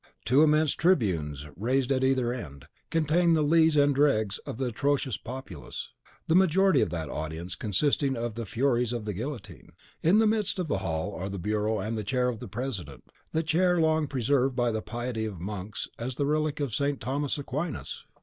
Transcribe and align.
Two 0.25 0.41
immense 0.41 0.71
tribunes, 0.71 1.45
raised 1.55 1.91
at 1.91 2.03
either 2.03 2.33
end, 2.33 2.65
contain 2.89 3.35
the 3.35 3.43
lees 3.43 3.77
and 3.77 3.93
dregs 3.93 4.39
of 4.47 4.57
the 4.57 4.65
atrocious 4.69 5.15
populace, 5.15 5.89
the 6.25 6.33
majority 6.33 6.81
of 6.81 6.89
that 6.89 7.07
audience 7.07 7.53
consisting 7.55 8.17
of 8.17 8.33
the 8.33 8.47
furies 8.47 8.93
of 8.93 9.05
the 9.05 9.13
guillotine 9.13 9.57
(furies 9.57 9.77
de 9.77 10.07
guillotine). 10.07 10.11
In 10.15 10.17
the 10.17 10.25
midst 10.25 10.57
of 10.57 10.67
the 10.67 10.79
hall 10.79 11.13
are 11.13 11.29
the 11.29 11.37
bureau 11.37 11.77
and 11.77 12.03
chair 12.03 12.27
of 12.29 12.39
the 12.39 12.47
president, 12.47 13.03
the 13.31 13.43
chair 13.43 13.79
long 13.79 14.07
preserved 14.07 14.55
by 14.55 14.71
the 14.71 14.81
piety 14.81 15.25
of 15.25 15.37
the 15.37 15.43
monks 15.43 15.87
as 15.99 16.15
the 16.15 16.25
relic 16.25 16.59
of 16.59 16.73
St. 16.73 16.99
Thomas 16.99 17.37
Aquinas! 17.37 18.03